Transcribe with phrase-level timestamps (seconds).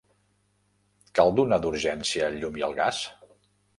[1.19, 3.03] Cal donar d'urgència el llum i el gas?